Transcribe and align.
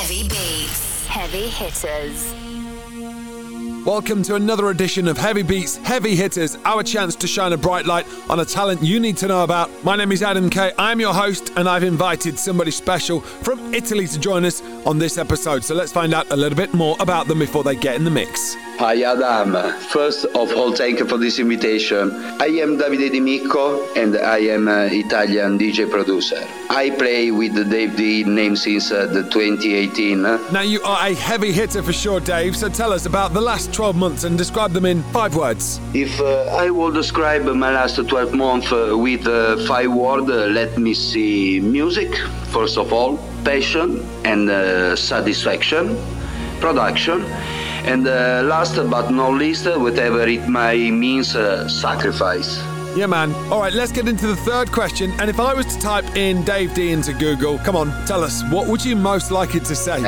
Heavy 0.00 0.22
beats, 0.22 1.06
heavy 1.08 1.48
hitters. 1.48 2.32
Welcome 3.84 4.22
to 4.22 4.34
another 4.34 4.70
edition 4.70 5.06
of 5.06 5.18
Heavy 5.18 5.42
Beats, 5.42 5.76
Heavy 5.76 6.16
Hitters, 6.16 6.56
our 6.64 6.82
chance 6.82 7.14
to 7.16 7.26
shine 7.26 7.52
a 7.52 7.58
bright 7.58 7.84
light 7.84 8.06
on 8.30 8.40
a 8.40 8.44
talent 8.46 8.82
you 8.82 8.98
need 8.98 9.18
to 9.18 9.28
know 9.28 9.44
about. 9.44 9.68
My 9.84 9.96
name 9.96 10.10
is 10.10 10.22
Adam 10.22 10.48
Kay. 10.48 10.72
I'm 10.78 11.00
your 11.00 11.12
host, 11.12 11.52
and 11.56 11.68
I've 11.68 11.82
invited 11.82 12.38
somebody 12.38 12.70
special 12.70 13.20
from 13.20 13.74
Italy 13.74 14.06
to 14.06 14.18
join 14.18 14.46
us 14.46 14.62
on 14.86 14.98
this 14.98 15.18
episode. 15.18 15.64
So 15.64 15.74
let's 15.74 15.92
find 15.92 16.14
out 16.14 16.30
a 16.30 16.36
little 16.36 16.56
bit 16.56 16.72
more 16.74 16.96
about 17.00 17.26
them 17.26 17.38
before 17.38 17.64
they 17.64 17.76
get 17.76 17.96
in 17.96 18.04
the 18.04 18.10
mix. 18.10 18.56
Hi 18.78 19.02
Adam, 19.02 19.52
first 19.88 20.24
of 20.24 20.54
all 20.56 20.74
thank 20.74 21.00
you 21.00 21.06
for 21.06 21.18
this 21.18 21.38
invitation. 21.38 22.10
I 22.40 22.46
am 22.64 22.78
Davide 22.78 23.12
Di 23.12 23.20
Micco 23.20 23.92
and 23.94 24.16
I 24.16 24.38
am 24.38 24.68
an 24.68 24.90
Italian 24.90 25.58
DJ 25.58 25.90
producer. 25.90 26.42
I 26.70 26.88
play 26.88 27.30
with 27.30 27.52
Dave 27.70 27.94
D 27.94 28.24
name 28.24 28.56
since 28.56 28.90
uh, 28.90 29.06
the 29.06 29.24
2018. 29.24 30.22
Now 30.22 30.62
you 30.62 30.80
are 30.82 31.08
a 31.08 31.14
heavy 31.14 31.52
hitter 31.52 31.82
for 31.82 31.92
sure, 31.92 32.20
Dave, 32.20 32.56
so 32.56 32.70
tell 32.70 32.94
us 32.94 33.04
about 33.04 33.34
the 33.34 33.40
last 33.42 33.74
12 33.74 33.96
months 33.96 34.24
and 34.24 34.38
describe 34.38 34.72
them 34.72 34.86
in 34.86 35.02
five 35.12 35.36
words. 35.36 35.78
If 35.92 36.18
uh, 36.18 36.44
I 36.46 36.70
will 36.70 36.90
describe 36.90 37.42
my 37.44 37.70
last 37.70 37.96
12 37.96 38.32
months 38.32 38.72
uh, 38.72 38.96
with 38.96 39.26
uh, 39.26 39.58
five 39.66 39.92
words, 39.92 40.30
uh, 40.30 40.46
let 40.46 40.78
me 40.78 40.94
see 40.94 41.60
music, 41.60 42.16
first 42.50 42.78
of 42.78 42.94
all, 42.94 43.18
passion 43.44 44.04
and 44.24 44.48
uh, 44.48 44.96
satisfaction, 44.96 45.96
production, 46.60 47.22
and 47.84 48.06
uh, 48.06 48.42
last 48.44 48.76
but 48.76 49.10
not 49.10 49.32
least, 49.32 49.66
whatever 49.66 50.26
it 50.26 50.48
may 50.48 50.90
means, 50.90 51.34
uh, 51.34 51.68
sacrifice. 51.68 52.62
Yeah, 52.96 53.06
man. 53.06 53.32
All 53.52 53.60
right, 53.60 53.72
let's 53.72 53.92
get 53.92 54.08
into 54.08 54.26
the 54.26 54.36
third 54.36 54.72
question. 54.72 55.12
And 55.20 55.30
if 55.30 55.38
I 55.38 55.54
was 55.54 55.66
to 55.66 55.78
type 55.78 56.16
in 56.16 56.42
Dave 56.44 56.74
D 56.74 56.90
into 56.90 57.12
Google, 57.12 57.58
come 57.58 57.76
on, 57.76 57.88
tell 58.06 58.24
us, 58.24 58.42
what 58.50 58.66
would 58.66 58.84
you 58.84 58.96
most 58.96 59.30
like 59.30 59.54
it 59.54 59.64
to 59.66 59.76
say? 59.76 60.02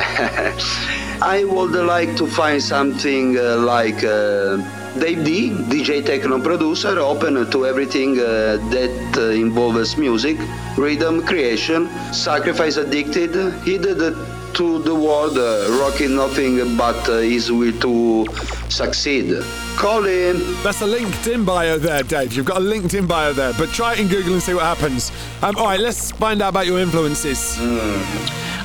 I 1.22 1.44
would 1.44 1.70
like 1.70 2.16
to 2.16 2.26
find 2.26 2.60
something 2.60 3.38
uh, 3.38 3.56
like 3.58 4.02
uh, 4.02 4.58
Dave 4.98 5.24
D, 5.24 5.50
DJ 5.70 6.04
techno 6.04 6.38
producer, 6.38 6.98
open 6.98 7.50
to 7.50 7.66
everything 7.66 8.18
uh, 8.18 8.58
that 8.70 9.14
uh, 9.16 9.30
involves 9.30 9.96
music, 9.96 10.36
rhythm, 10.76 11.24
creation, 11.24 11.88
sacrifice 12.12 12.76
addicted, 12.76 13.34
headed 13.64 14.14
to 14.54 14.78
the 14.80 14.94
world, 14.94 15.38
uh, 15.38 15.66
rocking 15.80 16.14
nothing 16.14 16.76
but 16.76 17.08
uh, 17.08 17.18
his 17.18 17.50
will 17.50 17.72
to 17.80 18.26
succeed. 18.68 19.42
Call 19.76 20.02
him. 20.02 20.36
That's 20.62 20.82
a 20.82 20.86
LinkedIn 20.86 21.46
bio 21.46 21.78
there, 21.78 22.02
Dave. 22.02 22.34
You've 22.34 22.46
got 22.46 22.58
a 22.58 22.64
LinkedIn 22.64 23.08
bio 23.08 23.32
there, 23.32 23.54
but 23.54 23.70
try 23.70 23.94
it 23.94 24.00
in 24.00 24.08
Google 24.08 24.34
and 24.34 24.42
see 24.42 24.52
what 24.52 24.64
happens. 24.64 25.10
Um, 25.42 25.56
all 25.56 25.64
right, 25.64 25.80
let's 25.80 26.10
find 26.12 26.42
out 26.42 26.50
about 26.50 26.66
your 26.66 26.78
influences. 26.78 27.56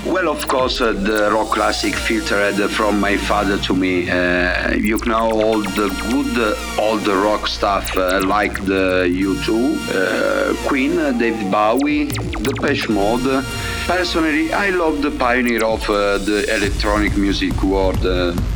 Well, 0.05 0.29
of 0.29 0.47
course, 0.47 0.79
uh, 0.79 0.93
the 0.93 1.29
rock 1.31 1.49
classic 1.49 1.93
filtered 1.93 2.69
from 2.71 2.99
my 2.99 3.17
father 3.17 3.57
to 3.59 3.73
me. 3.73 4.09
Uh, 4.09 4.73
you 4.75 4.97
know 5.05 5.31
all 5.31 5.61
the 5.61 5.89
good, 6.09 6.37
uh, 6.37 6.97
the 7.03 7.15
rock 7.15 7.47
stuff 7.47 7.95
uh, 7.97 8.21
like 8.23 8.53
the 8.65 9.07
U2, 9.09 9.49
uh, 9.49 10.67
Queen, 10.67 10.97
uh, 10.97 11.11
David 11.11 11.51
Bowie, 11.51 12.05
Depeche 12.07 12.89
Mode. 12.89 13.43
Personally, 13.85 14.53
I 14.53 14.69
love 14.69 15.01
the 15.01 15.11
pioneer 15.11 15.63
of 15.63 15.85
the 15.87 16.45
electronic 16.55 17.15
music 17.17 17.61
world, 17.63 18.01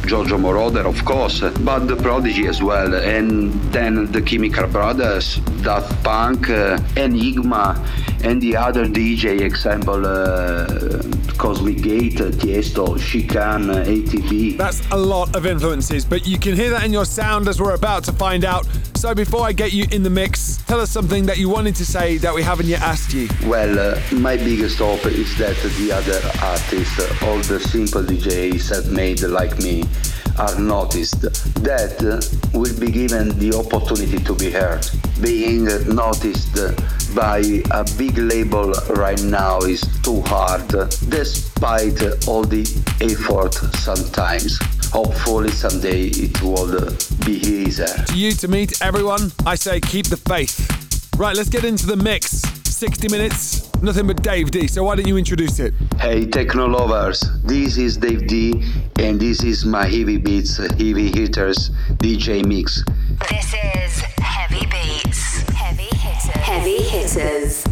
Giorgio 0.06 0.38
Moroder, 0.38 0.86
of 0.86 1.04
course, 1.06 1.42
but 1.42 1.88
the 1.88 1.96
Prodigy 1.96 2.48
as 2.48 2.62
well, 2.62 2.94
and 2.96 3.52
then 3.72 4.12
the 4.12 4.22
Chemical 4.22 4.68
Brothers, 4.68 5.38
Daft 5.64 6.04
Punk, 6.04 6.50
uh, 6.50 6.80
Enigma, 6.98 7.84
and 8.24 8.42
the 8.42 8.56
other 8.56 8.86
DJ 8.86 9.42
example. 9.42 10.06
Uh, 10.06 11.02
Cosmic 11.42 11.82
Gate, 11.82 12.18
Tiesto, 12.18 13.00
Chicane, 13.00 13.84
ATB. 13.84 14.58
That's 14.58 14.88
a 14.92 14.96
lot 14.96 15.36
of 15.36 15.48
influences, 15.48 16.06
but 16.06 16.28
you 16.28 16.38
can 16.38 16.56
hear 16.56 16.70
that 16.70 16.84
in 16.84 16.94
your 16.94 17.04
sound 17.04 17.48
as 17.48 17.60
we're 17.60 17.74
about 17.74 18.04
to 18.04 18.12
find 18.12 18.46
out. 18.46 18.68
So 19.02 19.16
before 19.16 19.42
I 19.42 19.52
get 19.52 19.74
you 19.74 19.88
in 19.92 20.04
the 20.04 20.12
mix, 20.12 20.58
tell 20.68 20.80
us 20.80 20.92
something 20.92 21.26
that 21.26 21.40
you 21.40 21.50
wanted 21.50 21.76
to 21.78 21.86
say 21.88 22.18
that 22.18 22.36
we 22.36 22.44
haven't 22.44 22.68
yet 22.68 22.84
asked 22.84 23.16
you. 23.16 23.28
Well, 23.48 23.80
uh, 23.80 24.00
my 24.12 24.38
biggest 24.38 24.78
hope 24.78 25.04
is 25.08 25.36
that 25.40 25.56
the 25.80 25.92
other 25.92 26.22
artists, 26.40 27.24
all 27.24 27.40
the 27.40 27.60
simple 27.60 28.04
DJs 28.04 28.70
have 28.70 28.92
made 28.92 29.24
like 29.24 29.58
me, 29.58 29.86
are 30.38 30.56
noticed. 30.60 31.22
That 31.64 31.98
uh, 32.06 32.22
will 32.56 32.80
be 32.80 32.92
given 32.92 33.30
the 33.40 33.58
opportunity 33.58 34.20
to 34.24 34.36
be 34.36 34.52
heard. 34.52 34.86
Being 35.20 35.66
noticed 35.96 36.54
by 37.16 37.40
a 37.72 37.84
big 37.98 38.20
label 38.20 38.72
right 38.90 39.22
now 39.24 39.62
is 39.62 39.82
too 40.04 40.22
hard, 40.28 40.68
despite 41.10 42.00
all 42.28 42.44
the 42.44 42.62
effort 43.02 43.56
sometimes. 43.82 44.60
Hopefully 44.92 45.52
someday 45.52 46.08
it 46.08 46.42
will 46.42 46.92
be 47.26 47.34
easier. 47.48 47.88
To 47.88 48.14
you, 48.14 48.34
to 48.34 48.48
me, 48.50 48.66
to 48.66 48.86
everyone, 48.86 49.32
I 49.46 49.56
say 49.56 49.80
keep 49.80 50.08
the 50.08 50.18
faith. 50.18 51.10
Right, 51.18 51.36
let's 51.36 51.50
get 51.50 51.64
into 51.64 51.86
the 51.88 51.96
mix. 51.96 52.42
60 52.66 53.08
minutes, 53.10 53.74
nothing 53.82 54.08
but 54.08 54.22
Dave 54.22 54.52
D. 54.52 54.68
So 54.68 54.84
why 54.84 54.96
don't 54.96 55.08
you 55.08 55.18
introduce 55.18 55.60
it? 55.60 55.74
Hey 56.00 56.26
techno 56.26 56.68
lovers, 56.68 57.22
this 57.44 57.78
is 57.78 57.96
Dave 57.96 58.28
D 58.28 58.64
and 59.00 59.20
this 59.20 59.44
is 59.44 59.66
my 59.66 59.86
heavy 59.86 60.18
beats, 60.18 60.58
heavy 60.58 61.10
hitters 61.10 61.70
DJ 62.00 62.46
mix. 62.46 62.84
This 63.30 63.54
is 63.54 64.02
Heavy 64.20 64.66
Beats, 64.66 65.42
Heavy 65.52 65.84
Hitters. 65.96 66.42
Heavy 66.42 66.82
Hitters. 66.82 67.71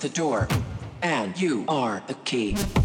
Techno 0.00 0.46
is 0.46 1.66
the 2.06 2.79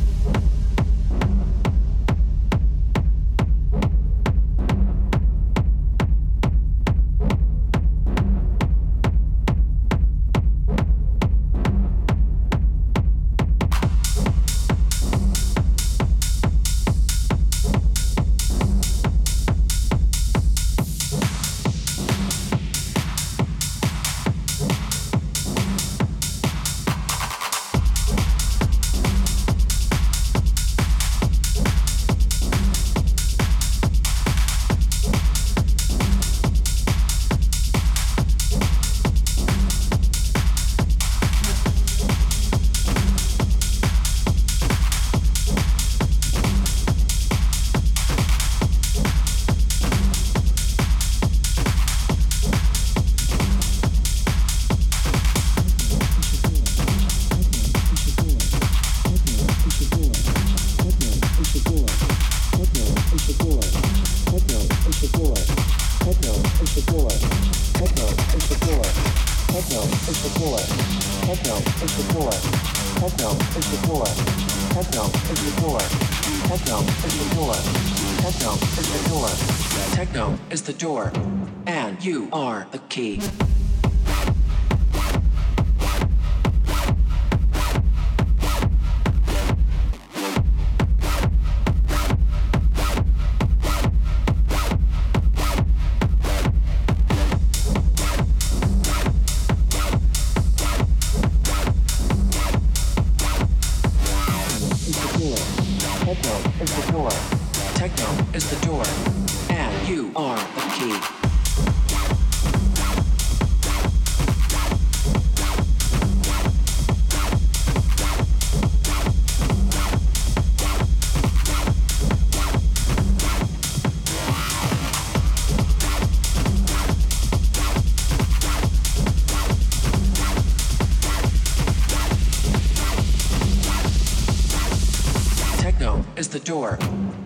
door, 136.39 136.77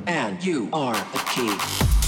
and 0.07 0.43
you 0.43 0.69
are 0.73 0.93
the 0.93 1.19
key. 1.29 1.98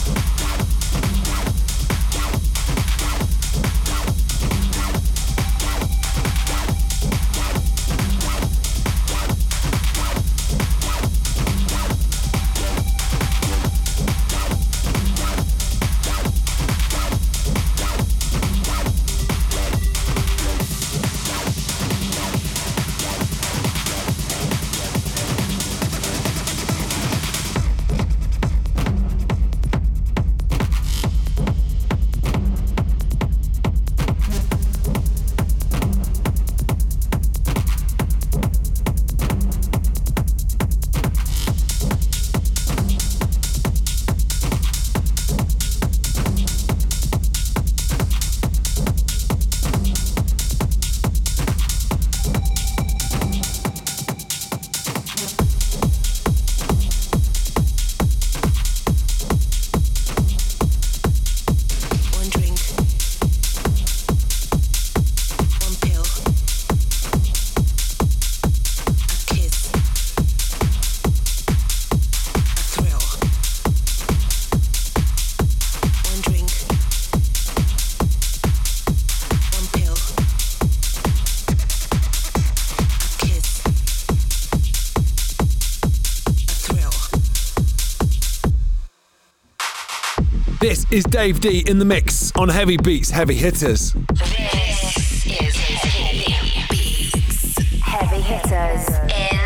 Is 90.91 91.05
Dave 91.05 91.39
D 91.39 91.63
in 91.67 91.79
the 91.79 91.85
mix 91.85 92.33
on 92.35 92.49
Heavy 92.49 92.75
Beats, 92.75 93.09
Heavy 93.09 93.35
Hitters. 93.35 93.93
This 94.13 95.25
is 95.25 95.55
Heavy 95.55 96.65
Beats, 96.69 97.57
Heavy 97.81 98.21
Hitters 98.21 99.40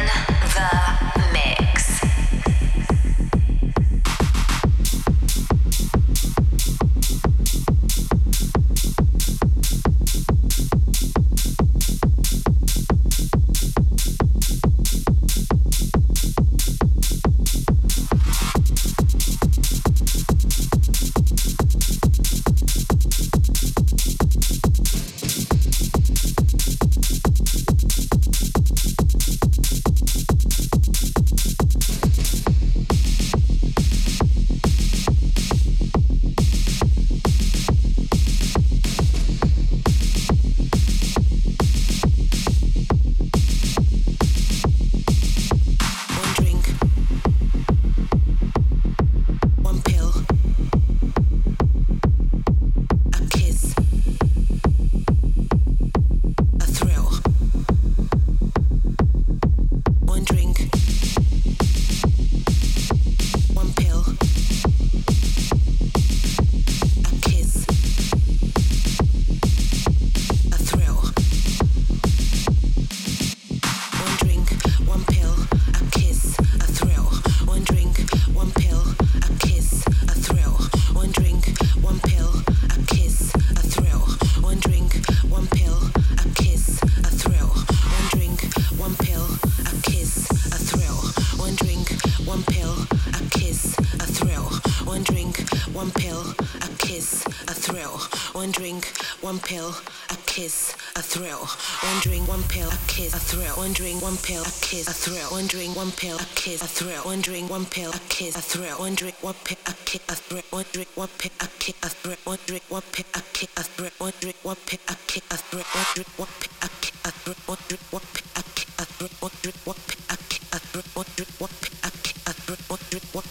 pill, 99.45 99.75
a 100.09 100.17
kiss, 100.25 100.75
a 100.95 101.01
thrill. 101.01 101.45
One 101.85 101.99
drink, 102.01 102.27
one 102.27 102.43
pill, 102.49 102.67
a 102.67 102.77
kiss, 102.87 103.13
a 103.13 103.19
thrill. 103.19 103.55
One 103.55 103.73
drink, 103.73 104.01
one 104.01 104.17
pill, 104.17 104.41
a 104.41 104.51
kiss, 104.65 104.87
a 104.89 104.93
thrill. 104.93 105.29
One 105.31 105.45
drink, 105.47 105.75
one 105.75 105.91
pill, 105.91 106.17
a 106.17 106.25
kiss, 106.35 106.61
a 106.63 106.67
thrill. 106.67 107.03
One 107.05 107.21
drink, 107.21 107.49
one 107.49 107.65
pill, 107.65 107.91
a 107.91 107.99
kiss, 108.09 108.35
a 108.35 108.41
thrill. 108.41 108.75
One 108.79 108.95
drink, 108.95 109.15
one 109.21 109.35
pill, 109.45 109.59
a 109.67 109.73
kiss, 109.85 110.09
a 110.09 110.15
thrill. 110.15 110.43
One 110.49 110.65
drink, 110.73 110.89
one 110.97 111.07
pill, 111.19 111.31
a 111.39 111.47
kiss, 111.59 111.75
a 111.83 111.89
thrill. 111.89 112.17
One 112.25 112.39
drink, 112.47 112.63
one 112.65 112.81
pill, 112.89 113.05
a 113.13 113.21
kiss, 113.29 113.47
a 113.53 113.59
thrill. 113.59 113.91
One 113.95 114.13
drink, 114.17 114.33
one 114.41 114.57
pill, 114.65 114.81
a 114.89 114.91
kiss, 114.97 115.21
a 115.29 115.37
thrill. 115.37 115.61
One 115.61 115.77
drink, 115.77 116.15
one 116.17 116.31
pill, 116.35 116.51
a 116.65 116.69
kiss, 116.81 116.99
a 117.05 117.11
thrill. 117.11 117.37
One 117.45 117.59
drink, 117.63 117.81
one 117.91 118.01
pill, 118.11 118.27
a 118.35 118.41
kiss, 118.49 118.73
a 118.73 118.87
thrill. 118.89 119.07
One 119.15 119.29
drink, 119.37 119.57
one 119.65 119.79
pill, 119.85 120.05
a 120.09 120.17
kiss, 120.27 120.53
a 120.53 120.59
thrill. 120.59 120.89
One 120.95 121.05
drink, 121.15 121.29
one 121.39 121.49
pill, 121.61 121.77
a 121.83 121.91
kiss, 121.91 122.17
a 122.25 122.33
thrill. 122.33 122.57
One 122.67 122.79
drink, 122.89 123.05
one 123.13 123.27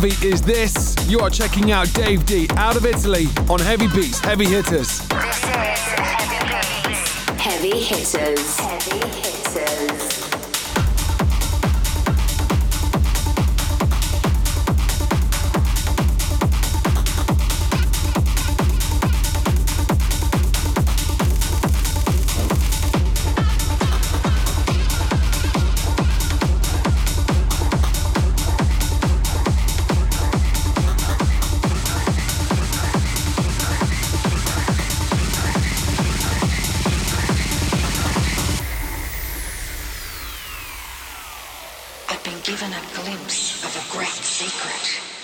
heavy 0.00 0.26
is 0.26 0.40
this? 0.40 0.96
You 1.06 1.20
are 1.20 1.28
checking 1.28 1.72
out 1.72 1.92
Dave 1.92 2.24
D 2.24 2.46
out 2.56 2.76
of 2.76 2.86
Italy 2.86 3.26
on 3.50 3.60
Heavy 3.60 3.86
Beats, 3.88 4.18
Heavy 4.20 4.46
Hitters. 4.46 5.00
Heavy 5.10 6.48
Beats, 6.88 7.12
Heavy 7.38 7.78
Hitters. 7.78 8.58
Heavy 8.58 8.98
Hitters. 8.98 9.19
Given 42.60 42.74
a 42.74 42.94
glimpse 42.94 43.64
of 43.64 43.74
a 43.74 43.96
great 43.96 44.08
secret. 44.08 45.19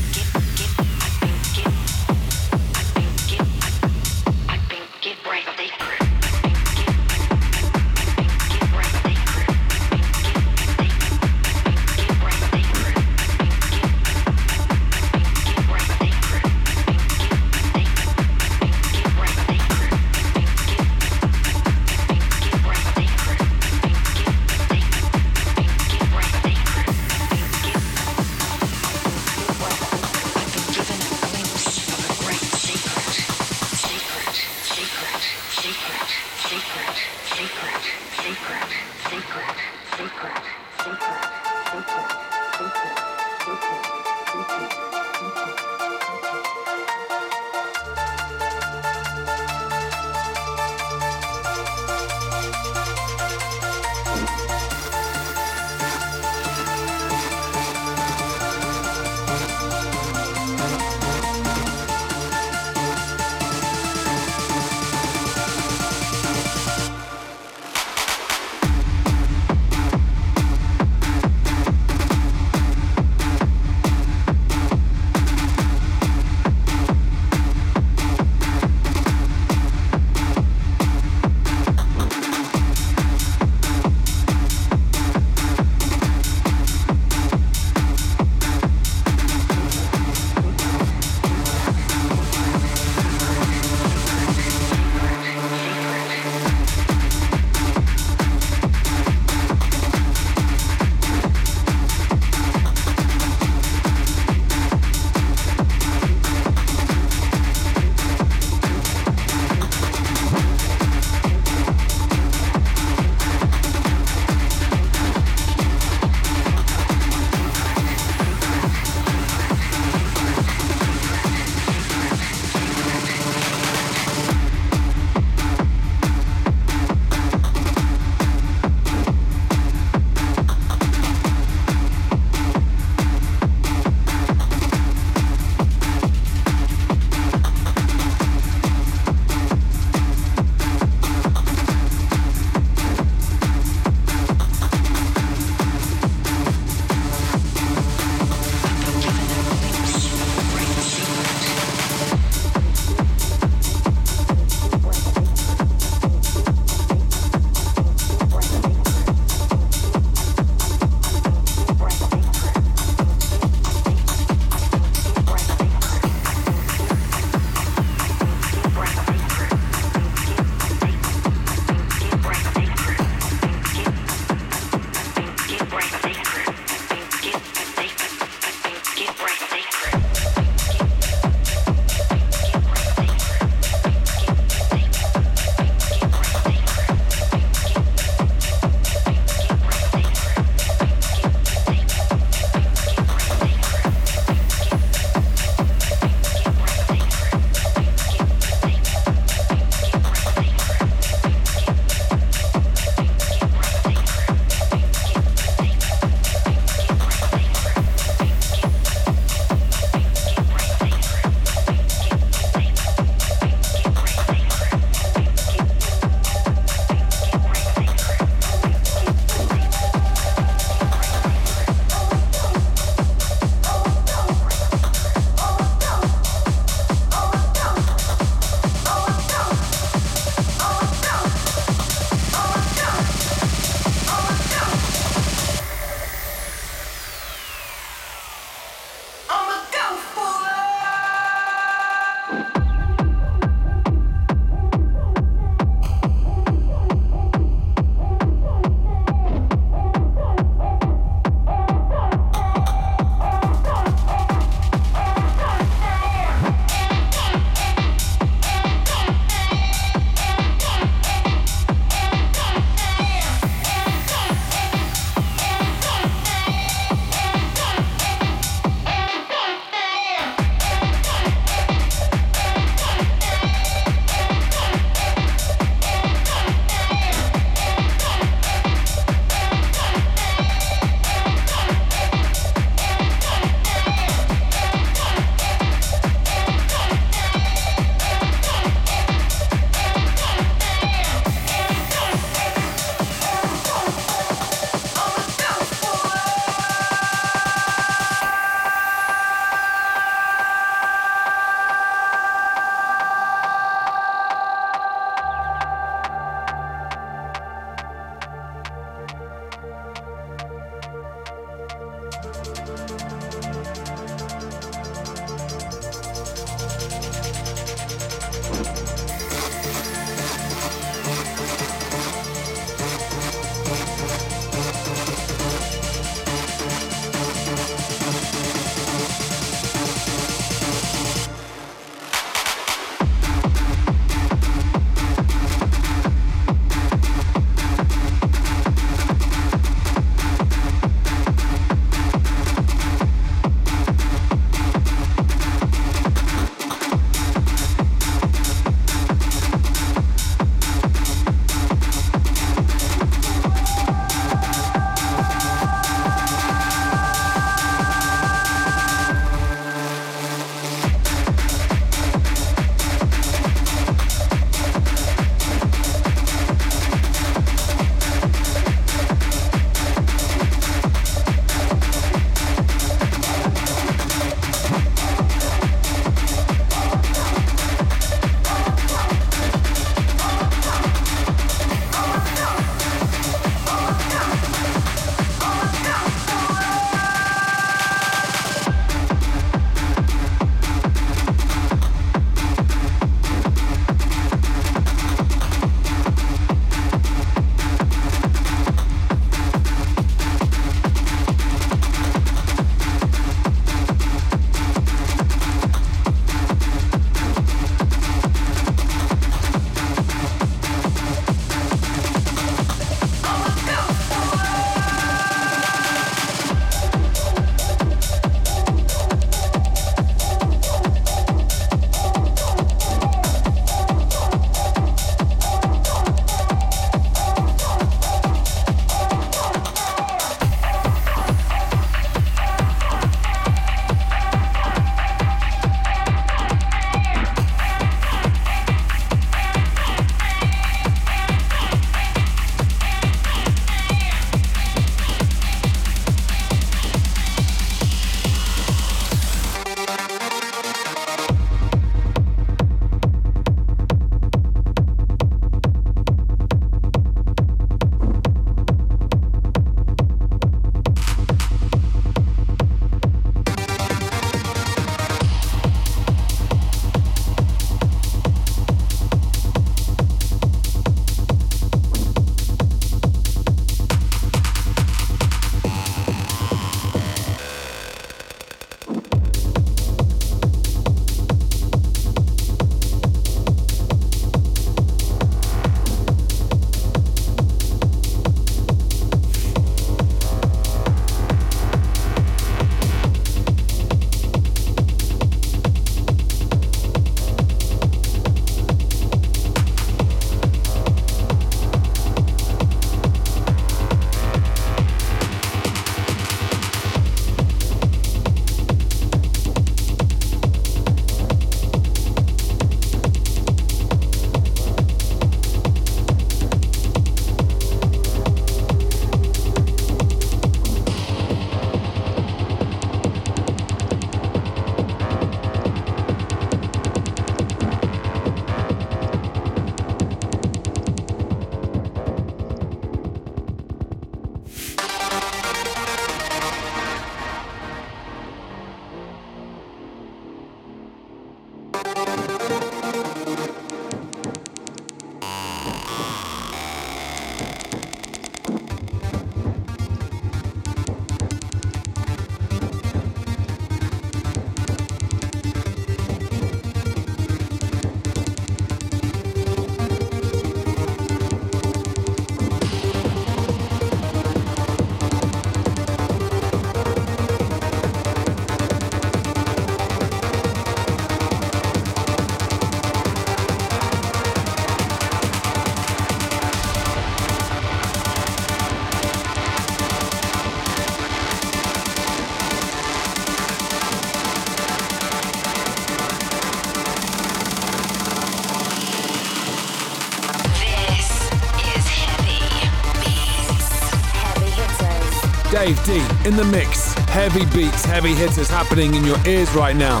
Dave 595.74 595.84
D 595.86 596.28
in 596.28 596.36
the 596.36 596.44
mix. 596.44 596.92
Heavy 597.08 597.46
beats, 597.46 597.84
heavy 597.84 598.14
hitters 598.14 598.48
happening 598.48 598.94
in 598.94 599.04
your 599.04 599.16
ears 599.26 599.50
right 599.54 599.74
now. 599.74 600.00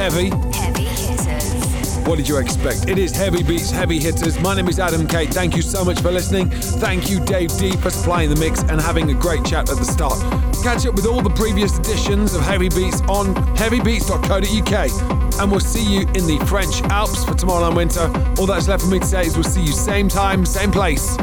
Heavy. 0.00 0.30
Heavy 0.56 0.84
hitters. 0.84 1.96
What 2.08 2.16
did 2.16 2.26
you 2.26 2.38
expect? 2.38 2.88
It 2.88 2.96
is 2.96 3.14
Heavy 3.14 3.42
Beats, 3.42 3.70
Heavy 3.70 3.98
Hitters. 3.98 4.40
My 4.40 4.56
name 4.56 4.66
is 4.66 4.78
Adam 4.80 5.06
K. 5.06 5.26
Thank 5.26 5.54
you 5.54 5.60
so 5.60 5.84
much 5.84 6.00
for 6.00 6.10
listening. 6.10 6.48
Thank 6.48 7.10
you, 7.10 7.22
Dave 7.22 7.50
D, 7.58 7.76
for 7.76 7.90
supplying 7.90 8.30
the 8.30 8.36
mix 8.36 8.62
and 8.62 8.80
having 8.80 9.10
a 9.10 9.14
great 9.14 9.44
chat 9.44 9.68
at 9.68 9.76
the 9.76 9.84
start. 9.84 10.18
Catch 10.62 10.86
up 10.86 10.94
with 10.94 11.04
all 11.04 11.20
the 11.20 11.28
previous 11.28 11.78
editions 11.78 12.32
of 12.32 12.40
Heavy 12.40 12.70
Beats 12.70 13.02
on 13.02 13.34
heavybeats.co.uk. 13.56 15.38
And 15.38 15.50
we'll 15.50 15.60
see 15.60 15.84
you 15.84 16.00
in 16.00 16.26
the 16.26 16.42
French 16.46 16.80
Alps 16.84 17.22
for 17.22 17.32
Tomorrowland 17.32 17.76
Winter. 17.76 18.10
All 18.40 18.46
that's 18.46 18.68
left 18.68 18.84
for 18.84 18.88
me 18.88 19.00
to 19.00 19.06
say 19.06 19.26
is 19.26 19.34
we'll 19.34 19.44
see 19.44 19.60
you 19.60 19.72
same 19.72 20.08
time, 20.08 20.46
same 20.46 20.70
place. 20.70 21.14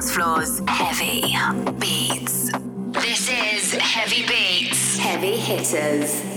Dance 0.00 0.10
floors. 0.12 0.62
Heavy 0.66 1.36
Beats. 1.78 2.50
This 2.92 3.28
is 3.28 3.74
Heavy 3.74 4.26
Beats. 4.26 4.96
Heavy 4.96 5.36
Hitters. 5.36 6.29